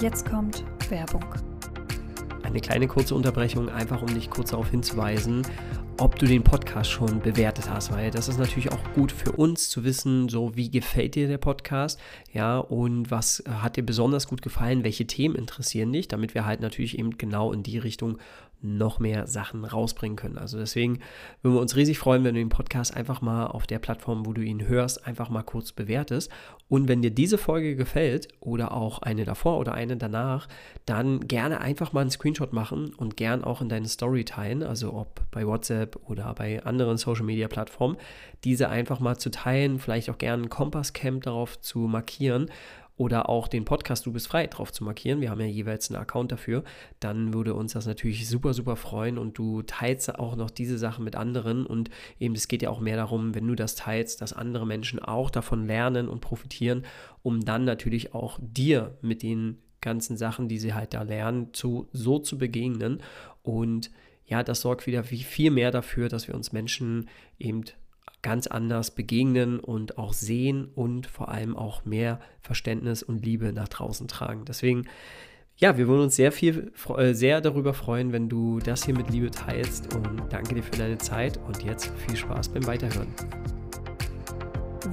Jetzt 0.00 0.28
kommt 0.28 0.64
Werbung. 0.88 1.24
Eine 2.42 2.60
kleine 2.60 2.86
kurze 2.86 3.14
Unterbrechung, 3.14 3.68
einfach 3.68 4.02
um 4.02 4.08
dich 4.08 4.28
kurz 4.30 4.50
darauf 4.50 4.70
hinzuweisen, 4.70 5.42
ob 6.00 6.18
du 6.18 6.24
den 6.24 6.42
Podcast 6.42 6.90
schon 6.90 7.20
bewertet 7.20 7.68
hast, 7.68 7.92
weil 7.92 8.10
das 8.10 8.26
ist 8.26 8.38
natürlich 8.38 8.72
auch 8.72 8.92
gut 8.94 9.12
für 9.12 9.32
uns 9.32 9.68
zu 9.68 9.84
wissen, 9.84 10.30
so 10.30 10.56
wie 10.56 10.70
gefällt 10.70 11.14
dir 11.14 11.28
der 11.28 11.36
Podcast, 11.36 12.00
ja, 12.32 12.56
und 12.56 13.10
was 13.10 13.44
hat 13.46 13.76
dir 13.76 13.84
besonders 13.84 14.26
gut 14.26 14.40
gefallen, 14.40 14.82
welche 14.82 15.06
Themen 15.06 15.34
interessieren 15.34 15.92
dich, 15.92 16.08
damit 16.08 16.34
wir 16.34 16.46
halt 16.46 16.62
natürlich 16.62 16.98
eben 16.98 17.18
genau 17.18 17.52
in 17.52 17.62
die 17.62 17.76
Richtung 17.76 18.16
noch 18.62 18.98
mehr 18.98 19.26
Sachen 19.26 19.64
rausbringen 19.64 20.16
können. 20.16 20.38
Also 20.38 20.58
deswegen 20.58 21.00
würden 21.42 21.54
wir 21.54 21.60
uns 21.60 21.76
riesig 21.76 21.98
freuen, 21.98 22.24
wenn 22.24 22.34
du 22.34 22.40
den 22.40 22.48
Podcast 22.48 22.94
einfach 22.94 23.20
mal 23.20 23.46
auf 23.46 23.66
der 23.66 23.78
Plattform, 23.78 24.26
wo 24.26 24.32
du 24.32 24.42
ihn 24.42 24.66
hörst, 24.66 25.06
einfach 25.06 25.30
mal 25.30 25.42
kurz 25.42 25.72
bewertest. 25.72 26.30
Und 26.68 26.88
wenn 26.88 27.02
dir 27.02 27.10
diese 27.10 27.38
Folge 27.38 27.74
gefällt 27.74 28.28
oder 28.40 28.72
auch 28.72 29.00
eine 29.00 29.24
davor 29.24 29.58
oder 29.58 29.72
eine 29.72 29.96
danach, 29.96 30.48
dann 30.86 31.20
gerne 31.20 31.60
einfach 31.60 31.92
mal 31.92 32.02
einen 32.02 32.10
Screenshot 32.10 32.52
machen 32.52 32.94
und 32.94 33.16
gern 33.16 33.42
auch 33.44 33.60
in 33.60 33.68
deine 33.68 33.88
Story 33.88 34.24
teilen, 34.24 34.62
also 34.62 34.92
ob 34.94 35.22
bei 35.30 35.46
WhatsApp 35.46 35.98
oder 36.08 36.32
bei 36.34 36.62
anderen 36.62 36.96
Social 36.96 37.24
Media 37.24 37.48
Plattformen, 37.48 37.96
diese 38.44 38.68
einfach 38.68 39.00
mal 39.00 39.18
zu 39.18 39.30
teilen, 39.30 39.78
vielleicht 39.78 40.10
auch 40.10 40.18
gerne 40.18 40.44
ein 40.44 40.50
Kompasscamp 40.50 41.24
darauf 41.24 41.60
zu 41.60 41.80
markieren 41.80 42.50
oder 43.00 43.30
auch 43.30 43.48
den 43.48 43.64
Podcast 43.64 44.04
Du 44.04 44.12
bist 44.12 44.28
frei 44.28 44.46
drauf 44.46 44.72
zu 44.72 44.84
markieren. 44.84 45.22
Wir 45.22 45.30
haben 45.30 45.40
ja 45.40 45.46
jeweils 45.46 45.90
einen 45.90 46.02
Account 46.02 46.32
dafür. 46.32 46.64
Dann 47.00 47.32
würde 47.32 47.54
uns 47.54 47.72
das 47.72 47.86
natürlich 47.86 48.28
super, 48.28 48.52
super 48.52 48.76
freuen 48.76 49.16
und 49.16 49.38
du 49.38 49.62
teilst 49.62 50.18
auch 50.18 50.36
noch 50.36 50.50
diese 50.50 50.76
Sachen 50.76 51.02
mit 51.02 51.16
anderen 51.16 51.64
und 51.64 51.88
eben 52.18 52.34
es 52.34 52.46
geht 52.46 52.60
ja 52.60 52.68
auch 52.68 52.80
mehr 52.80 52.96
darum, 52.96 53.34
wenn 53.34 53.48
du 53.48 53.54
das 53.54 53.74
teilst, 53.74 54.20
dass 54.20 54.34
andere 54.34 54.66
Menschen 54.66 54.98
auch 54.98 55.30
davon 55.30 55.66
lernen 55.66 56.10
und 56.10 56.20
profitieren, 56.20 56.84
um 57.22 57.40
dann 57.40 57.64
natürlich 57.64 58.12
auch 58.14 58.38
dir 58.42 58.98
mit 59.00 59.22
den 59.22 59.56
ganzen 59.80 60.18
Sachen, 60.18 60.48
die 60.48 60.58
sie 60.58 60.74
halt 60.74 60.92
da 60.92 61.00
lernen, 61.00 61.54
zu, 61.54 61.88
so 61.94 62.18
zu 62.18 62.36
begegnen 62.36 63.02
und 63.42 63.90
ja, 64.26 64.42
das 64.42 64.60
sorgt 64.60 64.86
wieder 64.86 65.04
viel 65.04 65.50
mehr 65.50 65.70
dafür, 65.70 66.10
dass 66.10 66.28
wir 66.28 66.34
uns 66.34 66.52
Menschen 66.52 67.08
eben 67.38 67.64
ganz 68.22 68.46
anders 68.46 68.90
begegnen 68.90 69.60
und 69.60 69.98
auch 69.98 70.12
sehen 70.12 70.68
und 70.74 71.06
vor 71.06 71.28
allem 71.30 71.56
auch 71.56 71.84
mehr 71.84 72.20
Verständnis 72.42 73.02
und 73.02 73.24
Liebe 73.24 73.52
nach 73.52 73.68
draußen 73.68 74.08
tragen. 74.08 74.44
Deswegen, 74.44 74.86
ja, 75.56 75.76
wir 75.76 75.88
würden 75.88 76.02
uns 76.02 76.16
sehr 76.16 76.32
viel, 76.32 76.72
äh, 76.96 77.12
sehr 77.12 77.40
darüber 77.40 77.74
freuen, 77.74 78.12
wenn 78.12 78.28
du 78.28 78.58
das 78.58 78.84
hier 78.84 78.96
mit 78.96 79.10
Liebe 79.10 79.30
teilst 79.30 79.94
und 79.94 80.22
danke 80.30 80.54
dir 80.54 80.62
für 80.62 80.76
deine 80.76 80.98
Zeit 80.98 81.38
und 81.46 81.62
jetzt 81.62 81.92
viel 82.06 82.16
Spaß 82.16 82.50
beim 82.50 82.66
Weiterhören. 82.66 83.08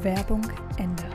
Werbung 0.02 0.42
Ende. 0.78 1.07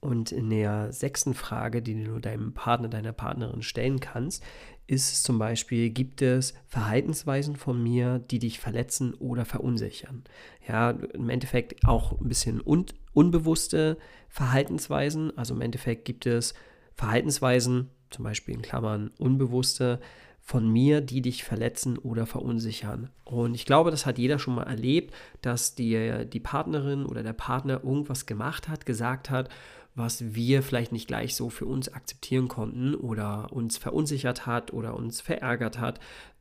Und 0.00 0.30
in 0.30 0.48
der 0.50 0.92
sechsten 0.92 1.34
Frage, 1.34 1.82
die 1.82 2.04
du 2.04 2.20
deinem 2.20 2.54
Partner, 2.54 2.88
deiner 2.88 3.12
Partnerin 3.12 3.62
stellen 3.62 3.98
kannst, 3.98 4.44
ist 4.86 5.22
zum 5.22 5.38
Beispiel, 5.38 5.90
gibt 5.90 6.22
es 6.22 6.54
Verhaltensweisen 6.66 7.56
von 7.56 7.82
mir, 7.82 8.18
die 8.18 8.38
dich 8.38 8.58
verletzen 8.58 9.12
oder 9.14 9.44
verunsichern? 9.44 10.24
Ja, 10.66 10.90
im 10.90 11.28
Endeffekt 11.28 11.86
auch 11.86 12.18
ein 12.20 12.28
bisschen 12.28 12.60
un 12.64 12.86
unbewusste 13.12 13.98
Verhaltensweisen. 14.28 15.36
Also 15.36 15.54
im 15.54 15.60
Endeffekt 15.60 16.04
gibt 16.04 16.26
es 16.26 16.54
Verhaltensweisen, 16.94 17.90
zum 18.10 18.24
Beispiel 18.24 18.54
in 18.54 18.62
Klammern 18.62 19.10
unbewusste 19.18 20.00
von 20.48 20.66
mir, 20.66 21.02
die 21.02 21.20
dich 21.20 21.44
verletzen 21.44 21.98
oder 21.98 22.24
verunsichern. 22.24 23.10
Und 23.24 23.54
ich 23.54 23.66
glaube, 23.66 23.90
das 23.90 24.06
hat 24.06 24.16
jeder 24.16 24.38
schon 24.38 24.54
mal 24.54 24.62
erlebt, 24.62 25.12
dass 25.42 25.74
die, 25.74 26.24
die 26.24 26.40
Partnerin 26.40 27.04
oder 27.04 27.22
der 27.22 27.34
Partner 27.34 27.84
irgendwas 27.84 28.24
gemacht 28.24 28.66
hat, 28.66 28.86
gesagt 28.86 29.28
hat, 29.28 29.50
was 29.94 30.34
wir 30.34 30.62
vielleicht 30.62 30.90
nicht 30.90 31.06
gleich 31.06 31.36
so 31.36 31.50
für 31.50 31.66
uns 31.66 31.92
akzeptieren 31.92 32.48
konnten 32.48 32.94
oder 32.94 33.52
uns 33.52 33.76
verunsichert 33.76 34.46
hat 34.46 34.72
oder 34.72 34.96
uns 34.96 35.20
verärgert 35.20 35.78
hat, 35.78 36.00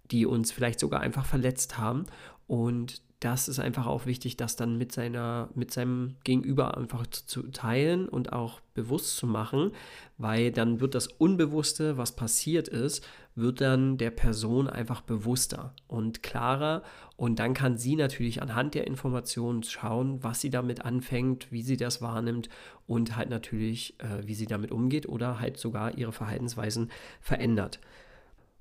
die 0.09 0.25
uns 0.25 0.53
vielleicht 0.53 0.79
sogar 0.79 1.01
einfach 1.01 1.25
verletzt 1.25 1.77
haben. 1.77 2.05
Und 2.47 3.01
das 3.19 3.47
ist 3.47 3.59
einfach 3.59 3.87
auch 3.87 4.05
wichtig, 4.05 4.37
das 4.37 4.55
dann 4.55 4.77
mit 4.77 4.91
seiner, 4.91 5.49
mit 5.55 5.71
seinem 5.71 6.17
Gegenüber 6.23 6.77
einfach 6.77 7.07
zu, 7.07 7.43
teilen 7.49 8.07
und 8.07 8.31
auch 8.31 8.59
bewusst 8.75 9.17
zu 9.17 9.25
machen, 9.25 9.71
weil 10.19 10.51
dann 10.51 10.79
wird 10.81 10.93
das 10.93 11.07
Unbewusste, 11.07 11.97
was 11.97 12.15
passiert 12.15 12.67
ist, 12.67 13.03
wird 13.33 13.59
dann 13.59 13.97
der 13.97 14.11
Person 14.11 14.67
einfach 14.67 15.01
bewusster 15.01 15.73
und 15.87 16.21
klarer 16.21 16.83
und 17.15 17.39
dann 17.39 17.55
kann 17.55 17.77
sie 17.77 17.95
natürlich 17.95 18.43
anhand 18.43 18.75
der 18.75 18.85
Informationen 18.85 19.63
schauen, 19.63 20.23
was 20.23 20.41
sie 20.41 20.51
damit 20.51 20.85
anfängt, 20.85 21.51
wie 21.51 21.63
sie 21.63 21.77
das 21.77 22.03
wahrnimmt 22.03 22.49
und 22.85 23.15
halt 23.15 23.31
natürlich, 23.31 23.95
äh, 23.99 24.27
wie 24.27 24.35
sie 24.35 24.45
damit 24.45 24.71
umgeht 24.71 25.09
oder 25.09 25.39
halt 25.39 25.57
sogar 25.57 25.97
ihre 25.97 26.11
Verhaltensweisen 26.11 26.91
verändert. 27.19 27.79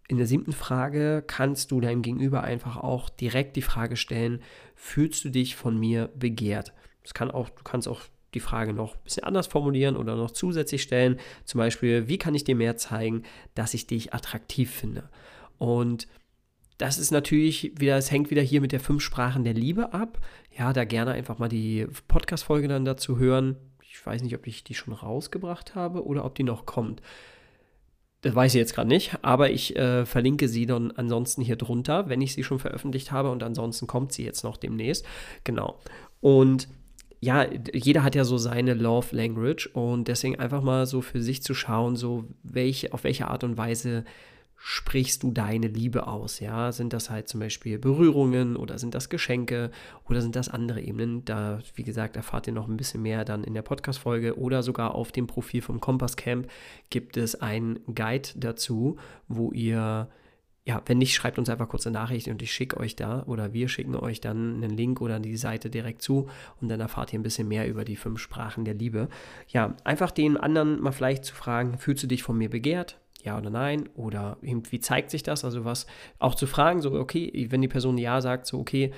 In 0.09 0.19
der 0.19 0.27
siebten 0.27 0.53
Frage 0.53 1.25
kannst 1.27 1.71
du 1.71 1.81
deinem 1.81 2.03
Gegenüber 2.03 2.45
einfach 2.45 2.77
auch 2.77 3.09
direkt 3.09 3.57
die 3.57 3.63
Frage 3.63 3.97
stellen, 3.97 4.41
fühlst 4.75 5.25
du 5.25 5.31
dich 5.31 5.57
von 5.57 5.79
mir 5.79 6.11
begehrt? 6.15 6.73
Das 7.03 7.15
kann 7.15 7.31
auch, 7.31 7.49
du 7.49 7.63
kannst 7.65 7.89
auch 7.89 8.03
die 8.35 8.41
Frage 8.41 8.73
noch 8.73 8.95
ein 8.95 9.03
bisschen 9.03 9.25
anders 9.25 9.47
formulieren 9.47 9.97
oder 9.97 10.15
noch 10.15 10.31
zusätzlich 10.31 10.83
stellen. 10.83 11.19
Zum 11.45 11.59
Beispiel, 11.59 12.09
wie 12.09 12.19
kann 12.19 12.35
ich 12.35 12.45
dir 12.45 12.55
mehr 12.55 12.77
zeigen, 12.77 13.23
dass 13.55 13.75
ich 13.75 13.87
dich 13.87 14.13
attraktiv 14.13 14.71
finde? 14.71 15.09
Und 15.59 16.07
das 16.79 16.99
ist 16.99 17.11
natürlich 17.11 17.73
wieder, 17.81 17.97
es 17.97 18.11
hängt 18.11 18.31
wieder 18.31 18.43
hier 18.43 18.61
mit 18.61 18.73
der 18.73 18.81
fünf 18.81 19.03
Sprachen 19.03 19.45
der 19.45 19.55
Liebe 19.55 19.95
ab. 19.95 20.21
Ja, 20.57 20.73
da 20.73 20.85
gerne 20.85 21.13
einfach 21.13 21.39
mal 21.39 21.49
die 21.49 21.87
Podcast-Folge 22.09 22.69
dann 22.69 22.85
dazu 22.85 23.19
hören. 23.19 23.57
Ich 23.81 24.05
weiß 24.05 24.23
nicht, 24.23 24.35
ob 24.35 24.47
ich 24.47 24.63
die 24.63 24.75
schon 24.75 24.93
rausgebracht 24.93 25.75
habe 25.75 26.05
oder 26.05 26.25
ob 26.25 26.35
die 26.35 26.43
noch 26.43 26.67
kommt. 26.67 27.01
Das 28.23 28.35
weiß 28.35 28.55
ich 28.55 28.59
jetzt 28.59 28.75
gerade 28.75 28.89
nicht, 28.89 29.19
aber 29.23 29.51
ich 29.51 29.77
äh, 29.77 30.07
verlinke 30.07 30.49
sie 30.49 30.67
dann 30.67 30.91
ansonsten 30.91 31.43
hier 31.43 31.57
drunter, 31.57 32.09
wenn 32.09 32.23
ich 32.23 32.33
sie 32.35 32.45
schon 32.45 32.59
veröffentlicht 32.59 33.13
habe 33.13 33.31
und 33.31 33.43
ansonsten 33.43 33.87
kommt 33.87 34.13
sie 34.13 34.25
jetzt 34.25 34.43
noch 34.43 34.57
demnächst. 34.57 35.05
Genau. 35.45 35.79
Und 36.21 36.69
ja, 37.21 37.47
jeder 37.73 38.03
hat 38.03 38.15
ja 38.15 38.25
so 38.25 38.39
seine 38.39 38.75
Love 38.75 39.15
Language 39.15 39.67
und 39.73 40.09
deswegen 40.09 40.39
einfach 40.39 40.63
mal 40.63 40.87
so 40.87 41.01
für 41.01 41.23
sich 41.23 41.43
zu 41.43 41.55
schauen, 41.55 41.97
so 41.97 42.25
welche, 42.43 42.93
auf 42.93 43.05
welche 43.05 43.29
Art 43.29 43.45
und 43.45 43.57
Weise 43.57 44.05
sprichst 44.69 45.23
du 45.23 45.31
deine 45.31 45.69
Liebe 45.69 46.09
aus? 46.09 46.41
Ja, 46.41 46.73
sind 46.73 46.93
das 46.93 47.09
halt 47.09 47.29
zum 47.29 47.39
Beispiel 47.39 47.79
Berührungen 47.79 48.57
oder 48.57 48.81
sind 48.81 48.97
das 48.97 49.09
Geschenke 49.09 49.71
oder 50.09 50.21
sind 50.21 50.35
das 50.35 50.49
andere 50.49 50.81
Ebenen? 50.81 51.25
Da, 51.25 51.61
wie 51.77 51.85
gesagt, 51.85 52.17
erfahrt 52.17 52.49
ihr 52.49 52.53
noch 52.53 52.67
ein 52.67 52.77
bisschen 52.77 53.01
mehr 53.01 53.25
dann 53.25 53.45
in 53.45 53.55
der 53.55 53.63
Podcast-Folge 53.63 54.37
oder 54.37 54.65
sogar 54.65 54.97
auf 54.97 55.13
dem 55.13 55.29
Profil 55.29 55.63
vom 55.63 55.79
Kompass 55.79 56.17
Camp 56.17 56.49
gibt 56.91 57.17
es 57.17 57.41
einen 57.41 57.79
Guide 57.95 58.31
dazu, 58.35 58.97
wo 59.29 59.53
ihr 59.53 60.09
ja, 60.65 60.83
wenn 60.87 60.99
nicht, 60.99 61.15
schreibt 61.15 61.39
uns 61.39 61.49
einfach 61.49 61.69
kurz 61.69 61.87
eine 61.87 61.95
Nachricht 61.95 62.27
und 62.27 62.43
ich 62.43 62.53
schicke 62.53 62.77
euch 62.81 62.97
da 62.97 63.23
oder 63.27 63.53
wir 63.53 63.69
schicken 63.69 63.95
euch 63.95 64.21
dann 64.21 64.57
einen 64.57 64.77
Link 64.77 65.01
oder 65.01 65.21
die 65.21 65.37
Seite 65.37 65.71
direkt 65.71 66.03
zu 66.03 66.29
und 66.61 66.69
dann 66.69 66.81
erfahrt 66.81 67.13
ihr 67.13 67.21
ein 67.21 67.23
bisschen 67.23 67.47
mehr 67.47 67.69
über 67.69 67.85
die 67.85 67.95
fünf 67.95 68.19
Sprachen 68.19 68.65
der 68.65 68.75
Liebe. 68.75 69.09
Ja, 69.47 69.77
einfach 69.85 70.11
den 70.11 70.37
anderen 70.37 70.83
mal 70.83 70.91
vielleicht 70.91 71.25
zu 71.25 71.37
fragen, 71.37 71.79
fühlst 71.79 72.03
du 72.03 72.09
dich 72.09 72.25
von 72.25 72.37
mir 72.37 72.51
begehrt? 72.51 72.99
Ja 73.27 73.37
oder 73.37 73.51
nein 73.51 73.89
oder 73.95 74.39
wie 74.41 74.81
zeigt 74.81 75.11
sich 75.11 75.23
das? 75.23 75.45
Also 75.45 75.65
was 75.65 75.87
auch 76.19 76.35
zu 76.35 76.47
fragen, 76.47 76.81
so 76.81 76.93
okay, 76.93 77.47
wenn 77.51 77.61
die 77.61 77.69
Person 77.69 77.99
ja 77.99 78.21
sagt, 78.21 78.47
so 78.47 78.59
okay, 78.59 78.93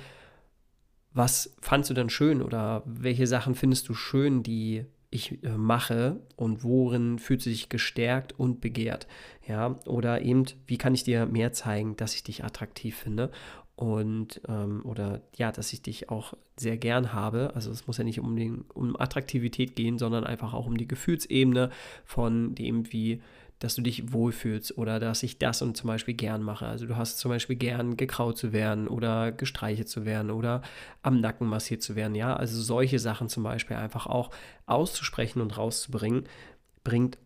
was 1.11 1.55
fandst 1.59 1.89
du 1.89 1.93
denn 1.93 2.09
schön 2.09 2.41
oder 2.41 2.83
welche 2.85 3.27
Sachen 3.27 3.55
findest 3.55 3.89
du 3.89 3.93
schön, 3.93 4.43
die 4.43 4.85
ich 5.11 5.43
äh, 5.43 5.57
mache 5.57 6.21
und 6.35 6.63
worin 6.63 7.17
fühlst 7.17 7.47
du 7.47 7.49
dich 7.49 7.67
gestärkt 7.67 8.37
und 8.37 8.61
begehrt, 8.61 9.07
ja, 9.47 9.75
oder 9.87 10.21
eben, 10.21 10.45
wie 10.67 10.77
kann 10.77 10.93
ich 10.93 11.03
dir 11.03 11.25
mehr 11.25 11.51
zeigen, 11.51 11.97
dass 11.97 12.13
ich 12.13 12.23
dich 12.23 12.43
attraktiv 12.43 12.95
finde 12.95 13.31
und 13.75 14.41
ähm, 14.47 14.81
oder 14.83 15.21
ja, 15.35 15.51
dass 15.51 15.73
ich 15.73 15.81
dich 15.81 16.09
auch 16.09 16.33
sehr 16.57 16.77
gern 16.77 17.13
habe. 17.13 17.51
Also 17.55 17.71
es 17.71 17.87
muss 17.87 17.97
ja 17.97 18.03
nicht 18.03 18.19
um, 18.19 18.35
den, 18.35 18.65
um 18.73 18.99
Attraktivität 18.99 19.75
gehen, 19.75 19.97
sondern 19.97 20.25
einfach 20.25 20.53
auch 20.53 20.67
um 20.67 20.77
die 20.77 20.87
Gefühlsebene 20.87 21.71
von 22.05 22.53
dem, 22.53 22.91
wie 22.91 23.21
dass 23.59 23.75
du 23.75 23.81
dich 23.81 24.13
wohlfühlst 24.13 24.77
oder 24.77 24.99
dass 24.99 25.21
ich 25.21 25.37
das 25.37 25.61
und 25.61 25.75
zum 25.75 25.87
Beispiel 25.87 26.13
gern 26.13 26.41
mache. 26.41 26.65
Also 26.65 26.85
du 26.85 26.95
hast 26.95 27.19
zum 27.19 27.29
Beispiel 27.29 27.57
gern 27.57 27.97
gekraut 27.97 28.37
zu 28.37 28.53
werden 28.53 28.87
oder 28.87 29.31
gestreichelt 29.31 29.89
zu 29.89 30.05
werden 30.05 30.31
oder 30.31 30.61
am 31.01 31.19
Nacken 31.19 31.47
massiert 31.47 31.83
zu 31.83 31.95
werden. 31.95 32.15
Ja, 32.15 32.35
also 32.35 32.61
solche 32.61 32.99
Sachen 32.99 33.27
zum 33.27 33.43
Beispiel 33.43 33.75
einfach 33.75 34.07
auch 34.07 34.31
auszusprechen 34.65 35.41
und 35.41 35.57
rauszubringen, 35.57 36.23
bringt 36.83 37.17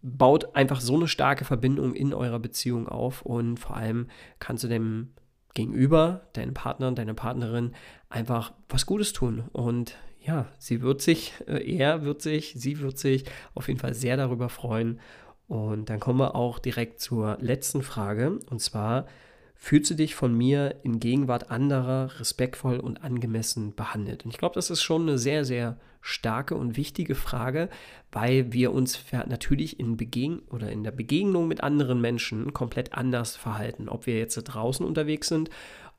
baut 0.00 0.54
einfach 0.54 0.80
so 0.80 0.94
eine 0.94 1.08
starke 1.08 1.44
Verbindung 1.44 1.94
in 1.94 2.14
eurer 2.14 2.38
Beziehung 2.38 2.88
auf 2.88 3.22
und 3.22 3.58
vor 3.58 3.76
allem 3.76 4.08
kannst 4.38 4.64
du 4.64 4.68
dem 4.68 5.12
Gegenüber, 5.54 6.28
deinen 6.34 6.54
Partner, 6.54 6.92
deiner 6.92 7.14
Partnerin 7.14 7.72
einfach 8.08 8.52
was 8.68 8.86
Gutes 8.86 9.12
tun 9.12 9.44
und 9.52 9.96
ja, 10.20 10.46
sie 10.58 10.82
wird 10.82 11.02
sich, 11.02 11.34
äh, 11.46 11.76
er 11.76 12.02
wird 12.02 12.20
sich, 12.20 12.54
sie 12.56 12.80
wird 12.80 12.98
sich 12.98 13.24
auf 13.54 13.68
jeden 13.68 13.80
Fall 13.80 13.94
sehr 13.94 14.16
darüber 14.16 14.48
freuen 14.48 15.00
und 15.48 15.90
dann 15.90 16.00
kommen 16.00 16.18
wir 16.18 16.34
auch 16.34 16.58
direkt 16.58 17.00
zur 17.00 17.38
letzten 17.40 17.82
Frage. 17.82 18.40
Und 18.50 18.60
zwar, 18.60 19.06
fühlst 19.54 19.90
du 19.90 19.94
dich 19.94 20.14
von 20.14 20.34
mir 20.34 20.76
in 20.82 20.98
Gegenwart 20.98 21.50
anderer 21.50 22.18
respektvoll 22.18 22.78
und 22.78 23.02
angemessen 23.04 23.74
behandelt? 23.74 24.24
Und 24.24 24.32
ich 24.32 24.38
glaube, 24.38 24.54
das 24.54 24.70
ist 24.70 24.82
schon 24.82 25.02
eine 25.02 25.18
sehr, 25.18 25.44
sehr 25.44 25.78
starke 26.00 26.54
und 26.54 26.76
wichtige 26.76 27.14
Frage, 27.14 27.68
weil 28.12 28.52
wir 28.52 28.72
uns 28.72 29.00
natürlich 29.26 29.80
in, 29.80 29.96
Begeg 29.96 30.40
oder 30.52 30.70
in 30.70 30.84
der 30.84 30.92
Begegnung 30.92 31.48
mit 31.48 31.62
anderen 31.62 32.00
Menschen 32.00 32.52
komplett 32.52 32.92
anders 32.92 33.36
verhalten. 33.36 33.88
Ob 33.88 34.06
wir 34.06 34.18
jetzt 34.18 34.36
draußen 34.36 34.86
unterwegs 34.86 35.28
sind, 35.28 35.50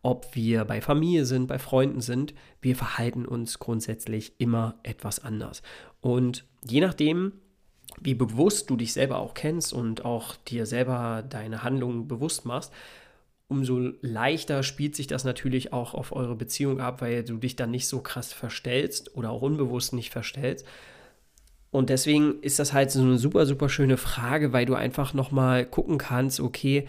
ob 0.02 0.36
wir 0.36 0.64
bei 0.66 0.80
Familie 0.80 1.26
sind, 1.26 1.48
bei 1.48 1.60
Freunden 1.60 2.02
sind, 2.02 2.34
wir 2.62 2.76
verhalten 2.76 3.26
uns 3.26 3.60
grundsätzlich 3.60 4.34
immer 4.40 4.76
etwas 4.84 5.24
anders. 5.24 5.62
Und 6.00 6.46
je 6.66 6.80
nachdem, 6.82 7.34
wie 8.00 8.14
bewusst 8.14 8.70
du 8.70 8.76
dich 8.76 8.94
selber 8.94 9.18
auch 9.18 9.34
kennst 9.34 9.74
und 9.74 10.06
auch 10.06 10.36
dir 10.36 10.66
selber 10.66 11.24
deine 11.28 11.64
Handlungen 11.64 12.08
bewusst 12.08 12.46
machst, 12.46 12.72
umso 13.48 13.92
leichter 14.02 14.64
spielt 14.64 14.96
sich 14.96 15.08
das 15.08 15.24
natürlich 15.24 15.74
auch 15.74 15.94
auf 15.94 16.12
eure 16.12 16.36
Beziehung 16.36 16.82
ab, 16.82 17.02
weil 17.02 17.24
du 17.24 17.38
dich 17.38 17.56
dann 17.56 17.72
nicht 17.72 17.88
so 17.88 18.02
krass 18.02 18.34
verstellst 18.34 19.16
oder 19.16 19.32
auch 19.32 19.42
unbewusst 19.42 19.94
nicht 19.94 20.12
verstellst. 20.12 20.66
Und 21.72 21.90
deswegen 21.90 22.42
ist 22.42 22.60
das 22.60 22.74
halt 22.74 22.92
so 22.92 23.02
eine 23.02 23.18
super, 23.18 23.46
super 23.46 23.70
schöne 23.70 23.98
Frage, 23.98 24.54
weil 24.54 24.66
du 24.66 24.76
einfach 24.76 25.14
nochmal 25.14 25.66
gucken 25.66 25.98
kannst, 25.98 26.40
okay, 26.40 26.88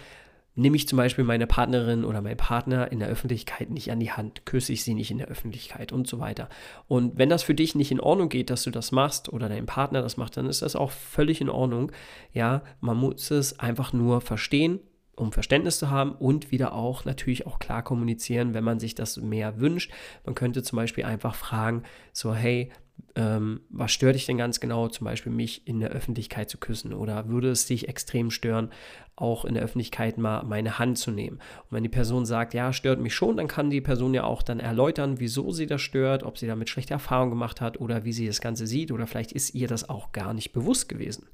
nehme 0.59 0.77
ich 0.77 0.88
zum 0.88 0.97
Beispiel 0.97 1.25
meine 1.25 1.47
Partnerin 1.47 2.05
oder 2.05 2.21
meinen 2.21 2.37
Partner 2.37 2.91
in 2.91 2.99
der 2.99 3.09
Öffentlichkeit 3.09 3.71
nicht 3.71 3.91
an 3.93 4.00
die 4.00 4.11
Hand, 4.11 4.45
küsse 4.45 4.73
ich 4.73 4.83
sie 4.83 4.95
nicht 4.95 5.11
in 5.11 5.19
der 5.19 5.29
Öffentlichkeit 5.29 5.93
und 5.93 6.09
so 6.09 6.19
weiter. 6.19 6.49
Und 6.88 7.17
wenn 7.17 7.29
das 7.29 7.45
für 7.45 7.55
dich 7.55 7.75
nicht 7.75 7.93
in 7.93 8.00
Ordnung 8.00 8.29
geht, 8.29 8.50
dass 8.50 8.65
du 8.65 8.71
das 8.71 8.91
machst 8.91 9.33
oder 9.33 9.49
dein 9.49 9.67
Partner 9.67 10.03
das 10.03 10.17
macht, 10.17 10.37
dann 10.37 10.47
ist 10.47 10.62
das 10.62 10.77
auch 10.77 10.91
völlig 10.91 11.41
in 11.41 11.49
Ordnung. 11.49 11.93
Ja, 12.33 12.62
man 12.81 12.97
muss 12.97 13.31
es 13.31 13.59
einfach 13.61 13.93
nur 13.93 14.21
verstehen, 14.21 14.81
um 15.15 15.33
Verständnis 15.33 15.79
zu 15.79 15.91
haben 15.91 16.12
und 16.12 16.50
wieder 16.50 16.73
auch 16.73 17.05
natürlich 17.05 17.47
auch 17.47 17.59
klar 17.59 17.83
kommunizieren, 17.83 18.53
wenn 18.53 18.65
man 18.65 18.81
sich 18.81 18.95
das 18.95 19.17
mehr 19.17 19.61
wünscht. 19.61 19.93
Man 20.25 20.35
könnte 20.35 20.62
zum 20.62 20.77
Beispiel 20.77 21.05
einfach 21.05 21.35
fragen, 21.35 21.85
so 22.12 22.35
hey, 22.35 22.71
ähm, 23.19 23.63
was 23.69 23.91
stört 23.91 24.15
dich 24.15 24.27
denn 24.27 24.39
ganz 24.39 24.61
genau, 24.61 24.87
zum 24.87 25.05
Beispiel 25.05 25.33
mich 25.33 25.67
in 25.67 25.81
der 25.81 25.91
Öffentlichkeit 25.91 26.49
zu 26.49 26.57
küssen? 26.57 26.95
Oder 26.95 27.29
würde 27.29 27.51
es 27.51 27.67
dich 27.67 27.89
extrem 27.89 28.31
stören, 28.31 28.71
auch 29.17 29.45
in 29.45 29.55
der 29.55 29.65
Öffentlichkeit 29.65 30.19
mal 30.19 30.45
meine 30.45 30.79
Hand 30.79 30.99
zu 30.99 31.11
nehmen? 31.11 31.39
Und 31.39 31.73
wenn 31.73 31.83
die 31.83 31.89
Person 31.89 32.25
sagt, 32.25 32.55
ja, 32.55 32.73
stört 32.73 33.01
mich 33.01 33.17
schon, 33.17 33.37
dann 33.37 33.49
kann 33.49 33.71
die 33.71 33.81
Person 33.81 34.15
ja 34.15 34.23
auch 34.23 34.41
dann 34.45 34.61
erläutern, 34.61 35.19
wieso 35.19 35.51
sie 35.51 35.67
das 35.67 35.83
stört, 35.83 36.23
ob 36.23 36.39
sie 36.39 36.47
damit 36.47 36.71
schlechte 36.71 36.95
Erfahrungen 36.95 37.31
gemacht 37.31 37.61
hat 37.61 37.81
oder 37.81 38.05
wie 38.05 38.13
sie 38.13 38.29
das 38.29 38.41
Ganze 38.41 38.69
sieht 38.69 38.93
oder 38.93 39.09
vielleicht 39.09 39.33
ist 39.33 39.53
ihr 39.53 39.67
das 39.67 39.89
auch 39.89 40.13
gar 40.13 40.33
nicht 40.33 40.53
bewusst 40.53 40.89
gewesen. 40.89 41.27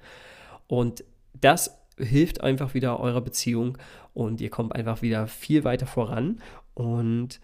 Und 0.67 1.05
das 1.39 1.79
hilft 1.99 2.41
einfach 2.41 2.73
wieder 2.73 2.99
eurer 2.99 3.21
Beziehung 3.21 3.77
und 4.15 4.41
ihr 4.41 4.49
kommt 4.49 4.75
einfach 4.75 5.03
wieder 5.03 5.27
viel 5.27 5.65
weiter 5.65 5.87
voran 5.87 6.41
und 6.73 7.41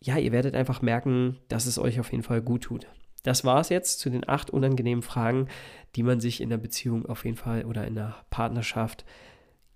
ja, 0.00 0.16
ihr 0.16 0.32
werdet 0.32 0.54
einfach 0.54 0.80
merken, 0.80 1.36
dass 1.48 1.66
es 1.66 1.78
euch 1.78 2.00
auf 2.00 2.10
jeden 2.12 2.22
Fall 2.22 2.40
gut 2.40 2.62
tut. 2.62 2.86
Das 3.24 3.44
war 3.44 3.60
es 3.60 3.70
jetzt 3.70 3.98
zu 3.98 4.10
den 4.10 4.28
acht 4.28 4.50
unangenehmen 4.50 5.02
Fragen, 5.02 5.48
die 5.96 6.04
man 6.04 6.20
sich 6.20 6.40
in 6.40 6.50
der 6.50 6.58
Beziehung 6.58 7.06
auf 7.06 7.24
jeden 7.24 7.36
Fall 7.36 7.64
oder 7.64 7.86
in 7.86 7.96
der 7.96 8.14
Partnerschaft 8.30 9.04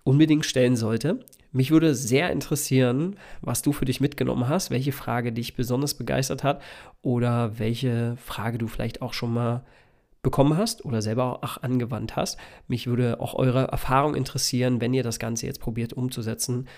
unbedingt 0.04 0.46
stellen 0.46 0.76
sollte. 0.76 1.20
Mich 1.50 1.70
würde 1.70 1.94
sehr 1.94 2.30
interessieren, 2.30 3.16
was 3.40 3.62
du 3.62 3.72
für 3.72 3.86
dich 3.86 4.00
mitgenommen 4.00 4.48
hast, 4.48 4.70
welche 4.70 4.92
Frage 4.92 5.32
dich 5.32 5.56
besonders 5.56 5.94
begeistert 5.94 6.44
hat 6.44 6.62
oder 7.00 7.58
welche 7.58 8.16
Frage 8.16 8.58
du 8.58 8.68
vielleicht 8.68 9.00
auch 9.00 9.14
schon 9.14 9.32
mal 9.32 9.64
bekommen 10.22 10.58
hast 10.58 10.84
oder 10.84 11.00
selber 11.00 11.42
auch 11.42 11.62
angewandt 11.62 12.16
hast. 12.16 12.38
Mich 12.66 12.86
würde 12.86 13.20
auch 13.20 13.34
eure 13.34 13.68
Erfahrung 13.68 14.14
interessieren, 14.14 14.80
wenn 14.80 14.92
ihr 14.92 15.02
das 15.02 15.18
Ganze 15.18 15.46
jetzt 15.46 15.60
probiert 15.60 15.94
umzusetzen. 15.94 16.68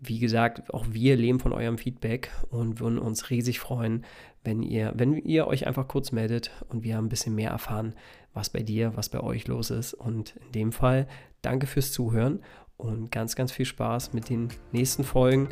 Wie 0.00 0.20
gesagt, 0.20 0.72
auch 0.72 0.86
wir 0.90 1.16
leben 1.16 1.40
von 1.40 1.52
eurem 1.52 1.76
Feedback 1.76 2.30
und 2.50 2.78
würden 2.78 2.98
uns 2.98 3.30
riesig 3.30 3.58
freuen, 3.58 4.04
wenn 4.44 4.62
ihr, 4.62 4.92
wenn 4.94 5.16
ihr 5.16 5.48
euch 5.48 5.66
einfach 5.66 5.88
kurz 5.88 6.12
meldet 6.12 6.52
und 6.68 6.84
wir 6.84 6.98
ein 6.98 7.08
bisschen 7.08 7.34
mehr 7.34 7.50
erfahren, 7.50 7.94
was 8.32 8.48
bei 8.48 8.62
dir, 8.62 8.92
was 8.94 9.08
bei 9.08 9.20
euch 9.20 9.48
los 9.48 9.70
ist. 9.70 9.94
Und 9.94 10.36
in 10.46 10.52
dem 10.52 10.72
Fall 10.72 11.08
danke 11.42 11.66
fürs 11.66 11.90
Zuhören 11.90 12.40
und 12.76 13.10
ganz, 13.10 13.34
ganz 13.34 13.50
viel 13.50 13.66
Spaß 13.66 14.12
mit 14.12 14.30
den 14.30 14.48
nächsten 14.70 15.02
Folgen. 15.02 15.48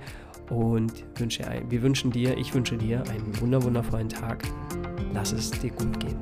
Und 0.49 1.05
wünsche, 1.17 1.43
wir 1.69 1.83
wünschen 1.83 2.13
dir, 2.13 2.39
ich 2.39 2.55
wünsche 2.55 2.77
dir 2.77 3.03
einen 3.11 3.41
wunder, 3.41 3.65
wundervollen 3.65 4.09
Tag. 4.09 4.45
Lass 5.13 5.33
es 5.33 5.51
dir 5.51 5.71
gut 5.71 5.99
gehen. 5.99 6.17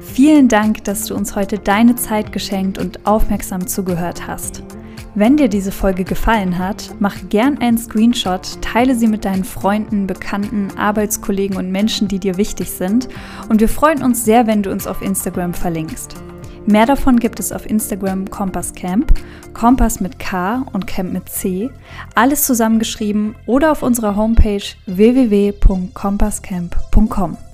Vielen 0.00 0.48
Dank, 0.48 0.82
dass 0.84 1.04
du 1.04 1.14
uns 1.14 1.36
heute 1.36 1.58
deine 1.58 1.94
Zeit 1.94 2.32
geschenkt 2.32 2.78
und 2.78 3.06
aufmerksam 3.06 3.66
zugehört 3.66 4.26
hast. 4.26 4.62
Wenn 5.16 5.36
dir 5.36 5.48
diese 5.48 5.72
Folge 5.72 6.04
gefallen 6.04 6.56
hat, 6.58 6.94
mach 7.00 7.16
gern 7.28 7.58
einen 7.58 7.78
Screenshot, 7.78 8.62
teile 8.62 8.94
sie 8.94 9.08
mit 9.08 9.24
deinen 9.24 9.42
Freunden, 9.42 10.06
Bekannten, 10.06 10.68
Arbeitskollegen 10.76 11.56
und 11.56 11.72
Menschen, 11.72 12.06
die 12.06 12.20
dir 12.20 12.36
wichtig 12.36 12.70
sind. 12.70 13.08
Und 13.48 13.60
wir 13.60 13.68
freuen 13.68 14.04
uns 14.04 14.24
sehr, 14.24 14.46
wenn 14.46 14.62
du 14.62 14.70
uns 14.70 14.86
auf 14.86 15.02
Instagram 15.02 15.52
verlinkst. 15.52 16.14
Mehr 16.66 16.86
davon 16.86 17.18
gibt 17.18 17.40
es 17.40 17.50
auf 17.50 17.68
Instagram 17.68 18.30
Kompass 18.30 18.72
Camp, 18.72 19.12
Kompass 19.52 19.98
mit 20.00 20.20
K 20.20 20.64
und 20.72 20.86
Camp 20.86 21.12
mit 21.12 21.28
C, 21.28 21.70
alles 22.14 22.44
zusammengeschrieben 22.44 23.34
oder 23.46 23.72
auf 23.72 23.82
unserer 23.82 24.14
Homepage 24.14 24.62
www.kompasscamp.com. 24.86 27.49